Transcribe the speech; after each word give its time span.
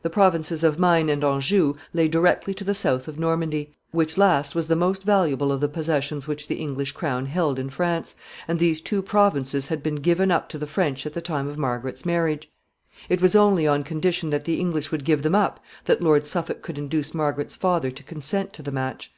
The 0.00 0.08
provinces 0.08 0.64
of 0.64 0.78
Maine 0.78 1.10
and 1.10 1.22
Anjou 1.22 1.74
lay 1.92 2.08
directly 2.08 2.54
to 2.54 2.64
the 2.64 2.72
south 2.72 3.08
of 3.08 3.18
Normandy, 3.18 3.76
which 3.90 4.16
last 4.16 4.54
was 4.54 4.68
the 4.68 4.74
most 4.74 5.02
valuable 5.02 5.52
of 5.52 5.60
the 5.60 5.68
possessions 5.68 6.26
which 6.26 6.48
the 6.48 6.54
English 6.54 6.92
crown 6.92 7.26
held 7.26 7.58
in 7.58 7.68
France, 7.68 8.16
and 8.48 8.58
these 8.58 8.80
two 8.80 9.02
provinces 9.02 9.68
had 9.68 9.82
been 9.82 9.96
given 9.96 10.30
up 10.30 10.48
to 10.48 10.56
the 10.56 10.66
French 10.66 11.04
at 11.04 11.12
the 11.12 11.20
time 11.20 11.46
of 11.46 11.58
Margaret's 11.58 12.06
marriage. 12.06 12.50
It 13.10 13.20
was 13.20 13.36
only 13.36 13.66
on 13.66 13.84
condition 13.84 14.30
that 14.30 14.44
the 14.44 14.58
English 14.60 14.90
would 14.90 15.04
give 15.04 15.20
them 15.22 15.34
up 15.34 15.60
that 15.84 16.00
Lord 16.00 16.26
Suffolk 16.26 16.62
could 16.62 16.78
induce 16.78 17.12
Margaret's 17.12 17.54
father 17.54 17.90
to 17.90 18.02
consent 18.02 18.54
to 18.54 18.62
the 18.62 18.72
match. 18.72 19.12